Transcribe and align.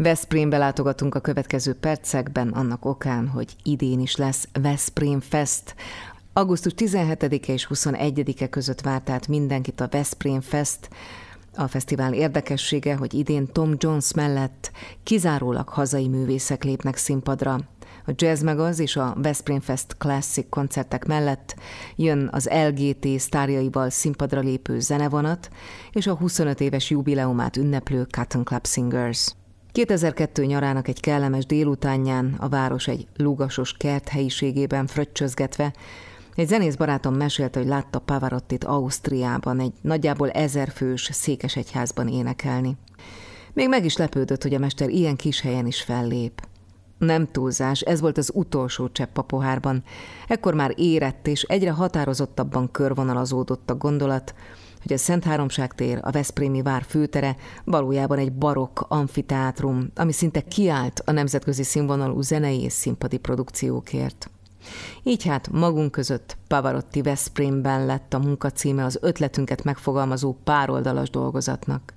Veszprémbe 0.00 0.58
látogatunk 0.58 1.14
a 1.14 1.20
következő 1.20 1.74
percekben, 1.74 2.48
annak 2.48 2.84
okán, 2.84 3.28
hogy 3.28 3.56
idén 3.62 4.00
is 4.00 4.16
lesz 4.16 4.48
Veszprém 4.52 5.20
Fest. 5.20 5.74
Augusztus 6.32 6.72
17-e 6.76 7.52
és 7.52 7.68
21-e 7.70 8.48
között 8.48 8.80
várt 8.80 9.10
át 9.10 9.28
mindenkit 9.28 9.80
a 9.80 9.88
Veszprém 9.90 10.40
Fest. 10.40 10.88
A 11.54 11.66
fesztivál 11.66 12.12
érdekessége, 12.12 12.96
hogy 12.96 13.14
idén 13.14 13.46
Tom 13.52 13.74
Jones 13.78 14.12
mellett 14.14 14.70
kizárólag 15.02 15.68
hazai 15.68 16.08
művészek 16.08 16.64
lépnek 16.64 16.96
színpadra. 16.96 17.60
A 18.06 18.12
Jazz 18.14 18.42
Magaz 18.42 18.78
és 18.78 18.96
a 18.96 19.16
Veszprém 19.22 19.60
Fest 19.60 19.96
Classic 19.96 20.46
koncertek 20.48 21.04
mellett 21.04 21.56
jön 21.96 22.28
az 22.32 22.48
LGT 22.68 23.20
sztárjaival 23.20 23.90
színpadra 23.90 24.40
lépő 24.40 24.80
zenevonat 24.80 25.48
és 25.92 26.06
a 26.06 26.14
25 26.14 26.60
éves 26.60 26.90
jubileumát 26.90 27.56
ünneplő 27.56 28.06
Cotton 28.10 28.44
Club 28.44 28.66
Singers. 28.66 29.32
2002 29.78 30.44
nyarának 30.46 30.88
egy 30.88 31.00
kellemes 31.00 31.46
délutánján 31.46 32.34
a 32.38 32.48
város 32.48 32.88
egy 32.88 33.06
lugasos 33.16 33.72
kert 33.72 34.08
helyiségében 34.08 34.86
fröccsözgetve 34.86 35.72
egy 36.34 36.48
zenész 36.48 36.74
barátom 36.74 37.14
mesélte, 37.14 37.58
hogy 37.58 37.68
látta 37.68 37.98
Pavarottit 37.98 38.64
Ausztriában 38.64 39.60
egy 39.60 39.72
nagyjából 39.80 40.30
ezerfős 40.30 41.08
székesegyházban 41.12 42.08
énekelni. 42.08 42.76
Még 43.52 43.68
meg 43.68 43.84
is 43.84 43.96
lepődött, 43.96 44.42
hogy 44.42 44.54
a 44.54 44.58
mester 44.58 44.88
ilyen 44.88 45.16
kis 45.16 45.40
helyen 45.40 45.66
is 45.66 45.82
fellép. 45.82 46.42
Nem 46.98 47.30
túlzás, 47.30 47.80
ez 47.80 48.00
volt 48.00 48.18
az 48.18 48.30
utolsó 48.34 48.88
csepp 48.88 49.18
a 49.18 49.22
pohárban. 49.22 49.82
Ekkor 50.28 50.54
már 50.54 50.72
érett 50.76 51.26
és 51.26 51.42
egyre 51.42 51.70
határozottabban 51.70 52.70
körvonalazódott 52.70 53.70
a 53.70 53.76
gondolat, 53.76 54.34
hogy 54.82 54.92
a 54.92 54.98
Szent 54.98 55.24
Háromság 55.24 55.74
tér, 55.74 55.98
a 56.02 56.10
Veszprémi 56.10 56.62
vár 56.62 56.84
főtere 56.88 57.36
valójában 57.64 58.18
egy 58.18 58.32
barokk 58.32 58.80
amfiteátrum, 58.80 59.90
ami 59.94 60.12
szinte 60.12 60.40
kiállt 60.40 61.02
a 61.04 61.12
nemzetközi 61.12 61.62
színvonalú 61.62 62.20
zenei 62.20 62.62
és 62.62 62.72
színpadi 62.72 63.18
produkciókért. 63.18 64.30
Így 65.02 65.24
hát 65.24 65.50
magunk 65.52 65.90
között 65.90 66.36
Pavarotti 66.48 67.02
Veszprémben 67.02 67.86
lett 67.86 68.14
a 68.14 68.18
munkacíme 68.18 68.84
az 68.84 68.98
ötletünket 69.00 69.64
megfogalmazó 69.64 70.36
pároldalas 70.44 71.10
dolgozatnak. 71.10 71.96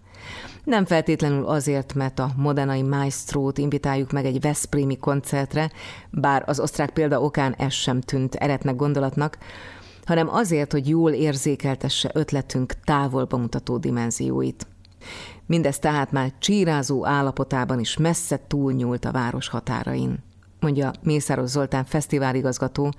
Nem 0.63 0.85
feltétlenül 0.85 1.45
azért, 1.45 1.93
mert 1.93 2.19
a 2.19 2.31
modenai 2.35 2.81
maestrót 2.81 3.57
invitáljuk 3.57 4.11
meg 4.11 4.25
egy 4.25 4.41
Veszprémi 4.41 4.97
koncertre, 4.97 5.71
bár 6.09 6.43
az 6.45 6.59
osztrák 6.59 6.89
példa 6.89 7.21
okán 7.21 7.53
ez 7.53 7.73
sem 7.73 8.01
tűnt 8.01 8.35
eretnek 8.35 8.75
gondolatnak, 8.75 9.37
hanem 10.05 10.29
azért, 10.29 10.71
hogy 10.71 10.89
jól 10.89 11.11
érzékeltesse 11.11 12.09
ötletünk 12.13 12.73
távolba 12.83 13.37
mutató 13.37 13.77
dimenzióit. 13.77 14.67
Mindez 15.45 15.79
tehát 15.79 16.11
már 16.11 16.33
csírázó 16.39 17.05
állapotában 17.05 17.79
is 17.79 17.97
messze 17.97 18.39
túlnyúlt 18.47 19.05
a 19.05 19.11
város 19.11 19.47
határain 19.47 20.19
mondja 20.61 20.91
Mészáros 21.03 21.49
Zoltán 21.49 21.85
fesztiváligazgató, 21.85 22.93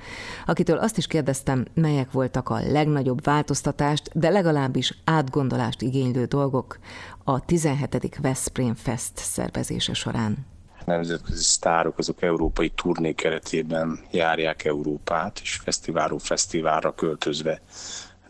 akitől 0.47 0.79
azt 0.79 0.97
is 0.97 1.07
kérdeztem, 1.07 1.65
melyek 1.75 2.13
voltak 2.13 2.49
a 2.49 2.61
legnagyobb 2.71 3.25
változtatást, 3.25 4.11
de 4.19 4.29
legalábbis 4.29 4.99
átgondolást 5.05 5.83
igénylő 5.83 6.25
dolgok 6.25 6.79
a 7.25 7.45
17. 7.45 8.19
Veszprém 8.21 8.75
Fest 8.75 9.13
szervezése 9.15 9.95
során 9.95 10.47
nemzetközi 10.87 11.43
sztárok 11.43 11.99
azok 11.99 12.23
európai 12.23 12.71
turné 12.71 13.13
keretében 13.13 14.01
járják 14.11 14.65
Európát, 14.65 15.39
és 15.43 15.55
fesztiválról 15.55 16.19
fesztiválra 16.19 16.95
költözve 16.95 17.61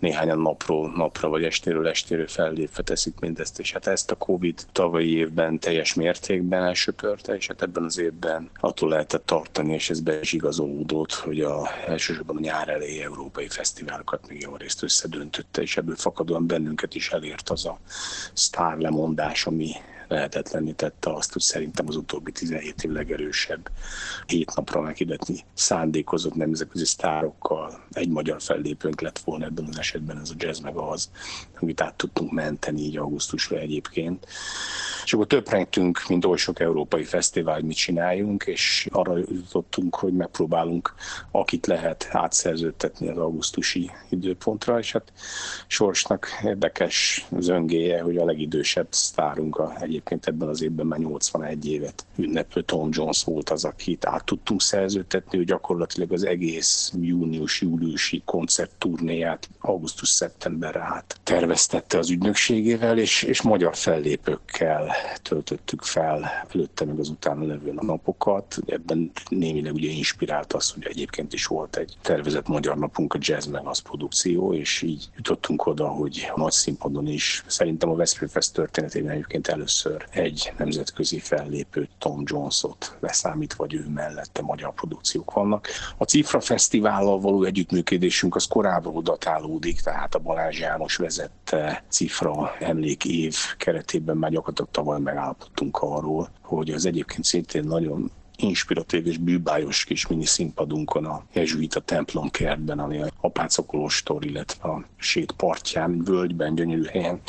néhányan 0.02 0.38
napról 0.38 0.92
napra, 0.96 1.28
vagy 1.28 1.44
estéről 1.44 1.88
estéről 1.88 2.26
fellépve 2.26 2.82
teszik 2.82 3.20
mindezt, 3.20 3.58
és 3.58 3.72
hát 3.72 3.86
ezt 3.86 4.10
a 4.10 4.16
Covid 4.16 4.66
tavalyi 4.72 5.16
évben 5.16 5.58
teljes 5.58 5.94
mértékben 5.94 6.62
elsöpörte, 6.62 7.34
és 7.34 7.46
hát 7.46 7.62
ebben 7.62 7.84
az 7.84 7.98
évben 7.98 8.50
attól 8.60 8.88
lehetett 8.88 9.26
tartani, 9.26 9.74
és 9.74 9.90
ez 9.90 10.00
be 10.00 10.20
is 10.20 10.32
igazolódott, 10.32 11.12
hogy 11.12 11.40
a, 11.40 11.68
elsősorban 11.86 12.36
a 12.36 12.40
nyár 12.40 12.68
elejé 12.68 13.02
európai 13.02 13.48
fesztiválokat 13.48 14.28
még 14.28 14.40
jó 14.40 14.56
részt 14.56 14.82
összedöntötte, 14.82 15.62
és 15.62 15.76
ebből 15.76 15.96
fakadóan 15.96 16.46
bennünket 16.46 16.94
is 16.94 17.10
elért 17.10 17.48
az 17.50 17.66
a 17.66 17.78
sztár 18.32 18.78
lemondás, 18.78 19.46
ami 19.46 19.70
tette 20.74 21.12
azt, 21.12 21.32
hogy 21.32 21.42
szerintem 21.42 21.88
az 21.88 21.96
utóbbi 21.96 22.32
17 22.32 22.82
év 22.82 22.90
legerősebb 22.90 23.70
hét 24.26 24.54
napra 24.54 24.80
meghirdetni 24.80 25.44
szándékozott 25.54 26.34
nemzetközi 26.34 26.84
sztárokkal 26.84 27.84
egy 27.92 28.08
magyar 28.08 28.42
fellépőnk 28.42 29.00
lett 29.00 29.18
volna 29.18 29.44
ebben 29.44 29.66
az 29.68 29.78
esetben 29.78 30.20
ez 30.20 30.30
a 30.30 30.34
jazz 30.36 30.60
meg 30.60 30.76
az, 30.76 31.10
amit 31.60 31.80
át 31.80 31.94
tudtunk 31.94 32.32
menteni 32.32 32.80
így 32.80 32.96
augusztusra 32.96 33.58
egyébként. 33.58 34.26
És 35.04 35.12
akkor 35.12 35.26
töprengtünk, 35.26 36.02
mint 36.08 36.24
oly 36.24 36.36
sok 36.36 36.60
európai 36.60 37.04
fesztivál, 37.04 37.54
hogy 37.54 37.64
mit 37.64 37.76
csináljunk, 37.76 38.44
és 38.46 38.88
arra 38.90 39.16
jutottunk, 39.16 39.94
hogy 39.94 40.12
megpróbálunk, 40.12 40.94
akit 41.30 41.66
lehet 41.66 42.08
átszerződtetni 42.10 43.08
az 43.08 43.16
augusztusi 43.16 43.90
időpontra, 44.08 44.78
és 44.78 44.92
hát 44.92 45.12
Sorsnak 45.66 46.28
érdekes 46.44 47.26
zöngéje, 47.38 48.02
hogy 48.02 48.16
a 48.16 48.24
legidősebb 48.24 48.86
sztárunk 48.90 49.56
a, 49.56 49.76
egyébként 49.80 50.26
ebben 50.26 50.48
az 50.48 50.62
évben 50.62 50.86
már 50.86 50.98
81 50.98 51.66
évet 51.66 52.06
ünneplő 52.16 52.62
Tom 52.62 52.88
Jones 52.92 53.24
volt 53.24 53.50
az, 53.50 53.64
akit 53.64 54.06
át 54.06 54.24
tudtunk 54.24 54.62
szerződtetni, 54.62 55.36
hogy 55.36 55.46
gyakorlatilag 55.46 56.12
az 56.12 56.26
egész 56.26 56.92
június-júliusi 57.00 58.22
koncertturnéját 58.24 59.48
augusztus-szeptemberre 59.60 60.80
át 60.80 61.20
terveztette 61.22 61.98
az 61.98 62.10
ügynökségével, 62.10 62.98
és, 62.98 63.22
és 63.22 63.42
magyar 63.42 63.76
fellépőkkel 63.76 64.91
töltöttük 65.22 65.82
fel 65.82 66.30
előtte 66.54 66.84
meg 66.84 66.98
az 66.98 67.08
utána 67.08 67.46
levő 67.46 67.72
napokat. 67.72 68.58
Ebben 68.66 69.12
némileg 69.28 69.74
ugye 69.74 69.90
inspirált 69.90 70.52
az, 70.52 70.70
hogy 70.70 70.86
egyébként 70.86 71.32
is 71.32 71.46
volt 71.46 71.76
egy 71.76 71.96
tervezett 72.02 72.48
magyar 72.48 72.78
napunk, 72.78 73.14
a 73.14 73.18
Jazz 73.20 73.46
meg 73.46 73.66
az 73.66 73.78
produkció, 73.78 74.54
és 74.54 74.82
így 74.82 75.08
jutottunk 75.16 75.66
oda, 75.66 75.88
hogy 75.88 76.30
a 76.34 76.38
nagy 76.38 76.52
színpadon 76.52 77.06
is 77.06 77.44
szerintem 77.46 77.90
a 77.90 77.94
Veszprém 77.94 78.28
Fest 78.28 78.52
történetében 78.52 79.10
egyébként 79.12 79.48
először 79.48 80.06
egy 80.10 80.52
nemzetközi 80.58 81.18
fellépő 81.18 81.88
Tom 81.98 82.22
Jones-ot 82.24 82.96
leszámít, 83.00 83.54
vagy 83.54 83.74
ő 83.74 83.86
mellette 83.94 84.42
magyar 84.42 84.74
produkciók 84.74 85.32
vannak. 85.32 85.68
A 85.96 86.04
Cifra 86.04 86.40
Fesztivállal 86.40 87.20
való 87.20 87.42
együttműködésünk 87.42 88.34
az 88.34 88.46
korábban 88.46 89.02
datálódik, 89.02 89.80
tehát 89.80 90.14
a 90.14 90.18
Balázs 90.18 90.58
János 90.58 90.96
vezette 90.96 91.84
Cifra 91.88 92.54
emlékév 92.58 93.36
keretében 93.56 94.16
már 94.16 94.30
gyakorlatilag 94.30 94.70
tavaly 94.82 95.00
megállapodtunk 95.00 95.78
arról, 95.80 96.28
hogy 96.42 96.70
az 96.70 96.86
egyébként 96.86 97.24
szintén 97.24 97.64
nagyon 97.64 98.10
inspiratív 98.36 99.06
és 99.06 99.18
bűbájos 99.18 99.84
kis 99.84 100.06
mini 100.06 100.24
színpadunkon 100.24 101.04
a 101.04 101.24
jezsuita 101.32 101.80
templom 101.80 102.30
kertben, 102.30 102.78
ami 102.78 103.02
a 103.02 103.08
apácokolostor, 103.20 104.24
illetve 104.24 104.68
a 104.68 104.84
sét 104.96 105.32
partján, 105.32 106.04
völgyben, 106.04 106.54
gyönyörű 106.54 106.84
helyen 106.84 107.20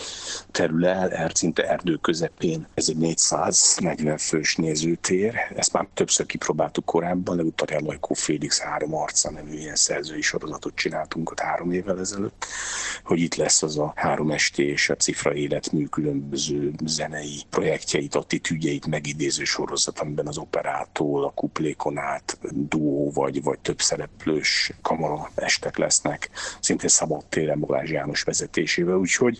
terül 0.53 0.85
el, 0.85 1.11
ercinte 1.11 1.69
erdő 1.69 1.95
közepén. 1.95 2.67
Ez 2.73 2.89
egy 2.89 2.97
440 2.97 4.17
fős 4.17 4.55
nézőtér. 4.55 5.35
Ezt 5.55 5.73
már 5.73 5.87
többször 5.93 6.25
kipróbáltuk 6.25 6.85
korábban, 6.85 7.35
legutóbb 7.35 7.71
a 7.71 7.79
Lajkó 7.85 8.13
Félix 8.13 8.59
három 8.59 8.95
arca 8.95 9.31
nevű 9.31 9.53
ilyen 9.57 9.75
szerzői 9.75 10.21
sorozatot 10.21 10.75
csináltunk 10.75 11.31
ott 11.31 11.39
három 11.39 11.71
évvel 11.71 11.99
ezelőtt, 11.99 12.45
hogy 13.03 13.19
itt 13.19 13.35
lesz 13.35 13.63
az 13.63 13.77
a 13.77 13.93
három 13.95 14.31
esté 14.31 14.63
és 14.63 14.89
a 14.89 14.95
cifra 14.95 15.33
életmű 15.33 15.85
különböző 15.85 16.71
zenei 16.85 17.41
projektjeit, 17.49 18.15
attitűdjeit 18.15 18.87
megidéző 18.87 19.43
sorozat, 19.43 19.99
amiben 19.99 20.27
az 20.27 20.37
operától 20.37 21.23
a 21.23 21.31
kuplékon 21.31 21.97
át 21.97 22.37
duó 22.51 23.11
vagy, 23.11 23.43
vagy 23.43 23.59
több 23.59 23.81
szereplős 23.81 24.71
kamara 24.81 25.29
estek 25.35 25.77
lesznek, 25.77 26.29
szintén 26.59 26.89
szabadtéren 26.89 27.59
Balázs 27.59 27.91
János 27.91 28.23
vezetésével, 28.23 28.95
úgyhogy 28.95 29.39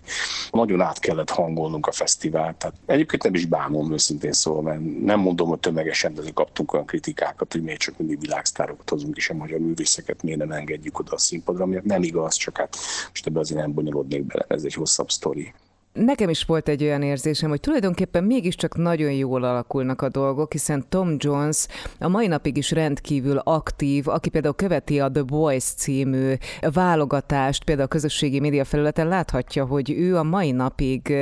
nagyon 0.50 0.80
át 0.80 0.98
kellett 1.04 1.30
hangolnunk 1.30 1.86
a 1.86 1.92
fesztivált. 1.92 2.56
Tehát 2.56 2.76
egyébként 2.86 3.22
nem 3.22 3.34
is 3.34 3.46
bámom 3.46 3.92
őszintén 3.92 4.32
szóval, 4.32 4.62
mert 4.62 4.80
nem 5.04 5.20
mondom, 5.20 5.48
hogy 5.48 5.58
tömegesen, 5.58 6.14
de 6.14 6.22
kaptunk 6.34 6.72
olyan 6.72 6.86
kritikákat, 6.86 7.52
hogy 7.52 7.62
miért 7.62 7.80
csak 7.80 7.98
mindig 7.98 8.20
világsztárokat 8.20 8.90
hozunk, 8.90 9.16
és 9.16 9.30
a 9.30 9.34
magyar 9.34 9.58
művészeket 9.58 10.22
miért 10.22 10.38
nem 10.38 10.52
engedjük 10.52 10.98
oda 10.98 11.12
a 11.12 11.18
színpadra, 11.18 11.62
ami 11.62 11.80
nem 11.82 12.02
igaz, 12.02 12.34
csak 12.34 12.56
hát 12.56 12.76
most 13.08 13.26
ebbe 13.26 13.40
azért 13.40 13.60
nem 13.60 13.74
bonyolódnék 13.74 14.24
bele, 14.24 14.44
ez 14.48 14.64
egy 14.64 14.74
hosszabb 14.74 15.10
sztori. 15.10 15.54
Nekem 15.94 16.28
is 16.28 16.44
volt 16.44 16.68
egy 16.68 16.82
olyan 16.82 17.02
érzésem, 17.02 17.48
hogy 17.48 17.60
tulajdonképpen 17.60 18.24
mégiscsak 18.24 18.76
nagyon 18.76 19.12
jól 19.12 19.44
alakulnak 19.44 20.02
a 20.02 20.08
dolgok, 20.08 20.52
hiszen 20.52 20.84
Tom 20.88 21.16
Jones 21.18 21.66
a 21.98 22.08
mai 22.08 22.26
napig 22.26 22.56
is 22.56 22.70
rendkívül 22.70 23.38
aktív, 23.38 24.08
aki 24.08 24.28
például 24.28 24.54
követi 24.54 25.00
a 25.00 25.10
The 25.10 25.22
Voice 25.26 25.74
című 25.76 26.34
válogatást, 26.72 27.64
például 27.64 27.86
a 27.86 27.90
közösségi 27.90 28.40
média 28.40 28.64
felületen 28.64 29.08
láthatja, 29.08 29.64
hogy 29.64 29.90
ő 29.90 30.16
a 30.16 30.22
mai 30.22 30.50
napig 30.50 31.14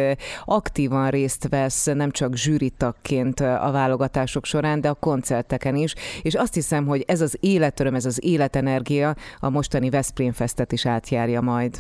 aktívan 0.44 1.10
részt 1.10 1.48
vesz 1.48 1.84
nem 1.84 2.10
csak 2.10 2.34
zsűritagként 2.34 3.40
a 3.40 3.70
válogatások 3.72 4.44
során, 4.44 4.80
de 4.80 4.88
a 4.88 4.94
koncerteken 4.94 5.76
is, 5.76 5.94
és 6.22 6.34
azt 6.34 6.54
hiszem, 6.54 6.86
hogy 6.86 7.04
ez 7.06 7.20
az 7.20 7.36
életöröm, 7.40 7.94
ez 7.94 8.06
az 8.06 8.24
életenergia 8.24 9.14
a 9.40 9.50
mostani 9.50 9.90
Veszprém 9.90 10.32
Festet 10.32 10.72
is 10.72 10.86
átjárja 10.86 11.40
majd. 11.40 11.78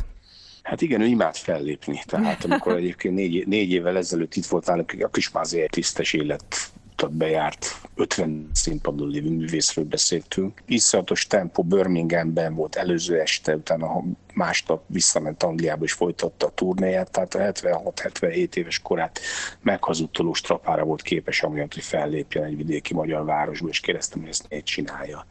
Hát 0.72 0.80
igen, 0.80 1.00
ő 1.00 1.06
imád 1.06 1.36
fellépni. 1.36 2.02
Tehát 2.06 2.44
amikor 2.50 2.76
egyébként 2.76 3.14
négy, 3.14 3.46
négy 3.46 3.70
évvel 3.70 3.96
ezelőtt 3.96 4.34
itt 4.34 4.46
volt 4.46 4.66
nálunk, 4.66 5.08
is 5.14 5.30
már 5.30 5.42
azért 5.42 5.70
tisztes 5.70 6.12
élet 6.12 6.72
utat 6.92 7.12
bejárt 7.12 7.66
50 7.94 8.50
színpadon 8.52 9.08
lévő 9.08 9.30
művészről 9.30 9.84
beszéltünk. 9.84 10.62
Iszonyatos 10.66 11.26
tempó 11.26 11.62
Birminghamben 11.62 12.54
volt 12.54 12.76
előző 12.76 13.20
este, 13.20 13.56
utána 13.56 14.02
másnap 14.34 14.82
visszament 14.86 15.42
Angliába 15.42 15.84
és 15.84 15.92
folytatta 15.92 16.46
a 16.46 16.50
turnéját, 16.50 17.10
tehát 17.10 17.34
a 17.34 17.38
76-77 17.38 18.54
éves 18.54 18.78
korát 18.78 19.20
meghazudtoló 19.60 20.32
strapára 20.32 20.84
volt 20.84 21.02
képes 21.02 21.42
amiatt, 21.42 21.74
hogy 21.74 21.82
fellépjen 21.82 22.44
egy 22.44 22.56
vidéki 22.56 22.94
magyar 22.94 23.24
városba, 23.24 23.68
és 23.68 23.80
kérdeztem, 23.80 24.20
hogy 24.20 24.28
ezt 24.28 24.48
miért 24.48 24.64
csinálja. 24.64 25.26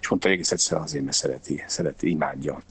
És 0.00 0.08
mondta, 0.08 0.28
hogy 0.28 0.36
egész 0.36 0.52
egyszerűen 0.52 0.82
azért, 0.82 1.04
mert 1.04 1.16
szereti, 1.16 1.64
szereti, 1.66 2.10
imádja. 2.10 2.62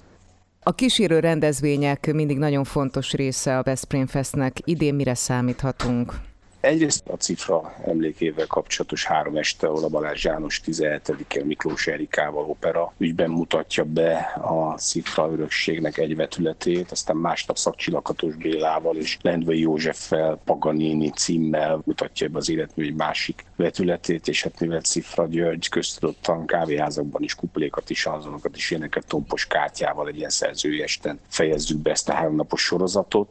A 0.64 0.76
kísérő 0.76 1.20
rendezvények 1.20 2.14
mindig 2.14 2.38
nagyon 2.38 2.64
fontos 2.64 3.12
része 3.12 3.58
a 3.58 3.64
Veszprém 3.64 4.08
Festnek. 4.08 4.58
Idén 4.64 4.96
mire 4.96 5.14
számíthatunk? 5.14 6.14
Egyrészt 6.62 7.08
a 7.08 7.16
cifra 7.16 7.76
emlékével 7.86 8.48
kapcsolatos 8.48 9.06
három 9.06 9.36
este, 9.36 9.68
ahol 9.68 9.84
a 9.84 9.88
Balázs 9.88 10.24
János 10.24 10.62
17-én 10.66 11.46
Miklós 11.46 11.88
Erikával 11.88 12.44
opera 12.44 12.94
ügyben 12.98 13.30
mutatja 13.30 13.84
be 13.84 14.16
a 14.42 14.78
cifra 14.78 15.32
örökségnek 15.32 15.98
egy 15.98 16.16
vetületét, 16.16 16.92
aztán 16.92 17.16
másnap 17.16 17.58
Szakcsilakatos 17.58 18.36
Bélával 18.36 18.96
és 18.96 19.18
Lendvai 19.22 19.60
Józseffel, 19.60 20.40
Paganini 20.46 21.10
címmel 21.10 21.82
mutatja 21.86 22.28
be 22.28 22.38
az 22.38 22.50
életmű 22.50 22.86
egy 22.86 22.96
másik 22.96 23.46
vetületét, 23.56 24.28
és 24.28 24.44
hát 24.44 24.60
mivel 24.60 24.82
Cifra 24.82 25.28
György 25.28 25.70
köztudottan 25.70 26.46
kávéházakban 26.46 27.24
is 27.24 27.36
kupolékat 27.36 27.90
is, 27.90 28.06
azonokat 28.06 28.56
is 28.56 28.72
éneket 28.72 29.08
Tompos 29.08 29.48
kártyával 29.48 30.08
egy 30.08 30.18
ilyen 30.18 30.30
szerzői 30.30 30.82
esten 30.82 31.20
fejezzük 31.28 31.78
be 31.78 31.92
ezt 31.92 32.10
a 32.10 32.14
háromnapos 32.14 32.62
sorozatot. 32.62 33.30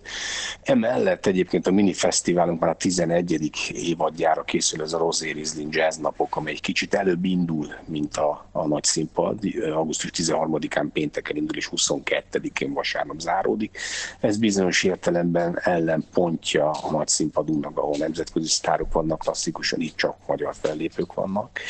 Emellett 0.63 1.27
egyébként 1.27 1.67
a 1.67 1.71
mini 1.71 1.93
fesztiválunk 1.93 2.61
már 2.61 2.71
a 2.71 2.75
11 2.75 3.20
11. 3.25 3.71
évadjára 3.73 4.43
készül 4.43 4.83
ez 4.83 4.93
a 4.93 4.99
Rosé 4.99 5.31
Riesling 5.31 5.75
Jazz 5.75 5.97
napok, 5.97 6.37
amely 6.37 6.53
egy 6.53 6.61
kicsit 6.61 6.95
előbb 6.95 7.25
indul, 7.25 7.67
mint 7.85 8.17
a, 8.17 8.47
a 8.53 8.67
nagy 8.67 8.85
színpad. 8.85 9.39
Augusztus 9.73 10.11
13-án 10.15 10.87
pénteken 10.93 11.37
indul, 11.37 11.57
és 11.57 11.69
22-én 11.77 12.73
vasárnap 12.73 13.21
záródik. 13.21 13.79
Ez 14.21 14.37
bizonyos 14.37 14.83
értelemben 14.83 15.59
ellenpontja 15.63 16.71
a 16.71 16.91
nagy 16.91 17.09
színpadunknak, 17.09 17.79
ahol 17.79 17.97
nemzetközi 17.97 18.49
sztárok 18.49 18.93
vannak, 18.93 19.19
klasszikusan 19.19 19.81
itt 19.81 19.97
csak 19.97 20.17
magyar 20.27 20.55
fellépők 20.61 21.15
vannak, 21.15 21.61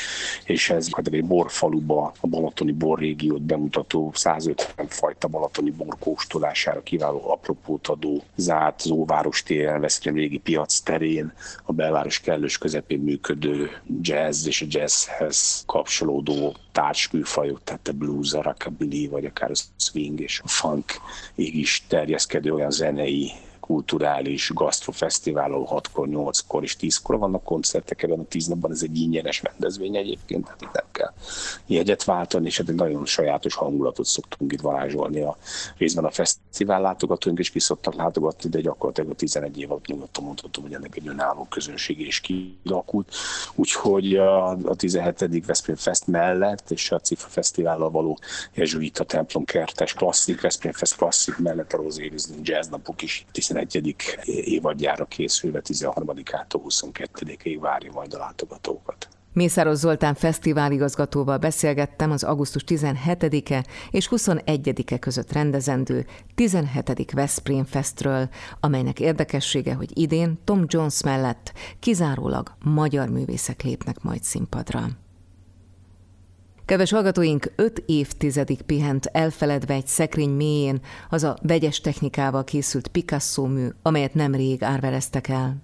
és 0.44 0.70
ez 0.70 0.88
egy 1.10 1.24
borfaluba, 1.24 2.12
a 2.20 2.26
balatoni 2.26 2.72
borrégiót 2.72 3.42
bemutató 3.42 4.10
150 4.14 4.86
fajta 4.88 5.28
balatoni 5.28 5.70
bor 5.70 5.96
kóstolására 5.98 6.82
kiváló 6.82 7.30
apropót 7.30 7.86
adó 7.88 8.22
zárt 8.36 8.80
Zóváros 8.80 9.42
téren, 9.42 9.80
Veszprém 9.80 10.14
régi 10.14 10.38
piac 10.38 10.78
terén, 10.78 11.32
a 11.64 11.72
belváros 11.72 12.20
kellős 12.20 12.58
közepén 12.58 13.00
működő 13.00 13.70
jazz 14.02 14.46
és 14.46 14.62
a 14.62 14.66
jazzhez 14.68 15.62
kapcsolódó 15.66 16.56
társműfajok, 16.72 17.60
tehát 17.64 17.88
a 17.88 17.92
blues, 17.92 18.32
a 18.32 18.42
rockabilly, 18.42 19.06
vagy 19.06 19.24
akár 19.24 19.50
a 19.50 19.54
swing 19.76 20.20
és 20.20 20.40
a 20.44 20.48
funk 20.48 20.92
így 21.34 21.54
is 21.54 21.84
terjeszkedő 21.88 22.52
olyan 22.54 22.70
zenei 22.70 23.32
kulturális 23.70 24.50
gasztrofesztivál, 24.54 25.52
ahol 25.52 25.80
6-kor, 25.82 26.08
8-kor 26.10 26.62
és 26.62 26.76
10-kor 26.80 27.18
vannak 27.18 27.44
koncertek 27.44 28.02
ebben 28.02 28.18
a 28.18 28.24
10 28.24 28.46
napban, 28.46 28.70
ez 28.70 28.82
egy 28.82 28.96
ingyenes 28.96 29.42
rendezvény 29.42 29.96
egyébként, 29.96 30.44
tehát 30.44 30.62
itt 30.62 30.72
nem 30.72 30.84
kell 30.92 31.12
jegyet 31.66 32.04
váltani, 32.04 32.46
és 32.46 32.58
hát 32.58 32.68
egy 32.68 32.74
nagyon 32.74 33.06
sajátos 33.06 33.54
hangulatot 33.54 34.06
szoktunk 34.06 34.52
itt 34.52 34.60
varázsolni 34.60 35.20
a 35.20 35.36
részben 35.76 36.04
a 36.04 36.10
fesztivál 36.10 36.80
látogatóink 36.80 37.38
is 37.38 37.50
ki 37.50 37.58
szoktak 37.58 37.94
látogatni, 37.94 38.50
de 38.50 38.60
gyakorlatilag 38.60 39.10
a 39.10 39.14
11 39.14 39.58
év 39.58 39.70
alatt 39.70 39.86
nyugodtan 39.86 40.24
mondhatom, 40.24 40.64
hogy 40.64 40.74
ennek 40.74 40.96
egy 40.96 41.08
önálló 41.08 41.46
közönség 41.50 42.00
is 42.00 42.20
kialakult. 42.20 43.14
Úgyhogy 43.54 44.16
a, 44.16 44.48
a 44.48 44.74
17. 44.76 45.46
Veszprém 45.46 45.76
Fest 45.76 46.06
mellett 46.06 46.70
és 46.70 46.90
a 46.90 47.00
Cifa 47.00 47.28
Fesztivállal 47.28 47.90
való 47.90 48.18
Jezsuita 48.54 49.04
templom 49.04 49.44
kertes 49.44 49.94
klasszik, 49.94 50.40
Veszprém 50.40 50.72
Fest 50.72 50.96
klasszik 50.96 51.38
mellett 51.38 51.72
a 51.72 51.76
Rosérizling 51.76 52.48
Jazz 52.48 52.68
napok 52.68 53.02
is 53.02 53.26
11. 53.66 53.96
évadjára 54.44 55.04
készülve 55.04 55.60
13-ától 55.64 56.60
22-ig 56.68 57.58
várja 57.60 57.92
majd 57.92 58.14
a 58.14 58.18
látogatókat. 58.18 59.08
Mészáros 59.32 59.76
Zoltán 59.76 60.14
fesztiváligazgatóval 60.14 61.38
beszélgettem 61.38 62.10
az 62.10 62.22
augusztus 62.22 62.64
17-e 62.66 63.64
és 63.90 64.08
21-e 64.10 64.98
között 64.98 65.32
rendezendő 65.32 66.06
17. 66.34 67.12
Veszprém 67.12 67.64
Festről, 67.64 68.28
amelynek 68.60 69.00
érdekessége, 69.00 69.74
hogy 69.74 69.98
idén 69.98 70.38
Tom 70.44 70.64
Jones 70.66 71.02
mellett 71.02 71.52
kizárólag 71.78 72.54
magyar 72.64 73.08
művészek 73.08 73.62
lépnek 73.62 74.02
majd 74.02 74.22
színpadra. 74.22 74.86
Kedves 76.70 76.90
hallgatóink, 76.90 77.52
öt 77.56 77.82
évtizedig 77.86 78.62
pihent 78.62 79.06
elfeledve 79.06 79.74
egy 79.74 79.86
szekrény 79.86 80.30
mélyén 80.30 80.80
az 81.08 81.22
a 81.22 81.38
vegyes 81.42 81.80
technikával 81.80 82.44
készült 82.44 82.88
Picasso 82.88 83.46
mű, 83.46 83.68
amelyet 83.82 84.14
nemrég 84.14 84.62
árvereztek 84.62 85.28
el. 85.28 85.56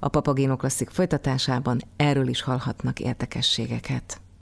A 0.00 0.08
Papagéno 0.08 0.56
Klasszik 0.56 0.90
folytatásában 0.90 1.80
erről 1.96 2.28
is 2.28 2.42
hallhatnak 2.42 3.00
érdekességeket. 3.00 4.20